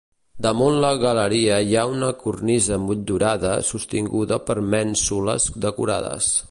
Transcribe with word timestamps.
Damunt 0.43 0.77
la 0.85 0.89
galeria 1.03 1.59
hi 1.67 1.75
ha 1.75 1.83
una 1.97 2.09
cornisa 2.23 2.81
motllurada 2.87 3.55
sostinguda 3.71 4.43
per 4.49 4.61
mènsules 4.75 5.51
decorades. 5.67 6.37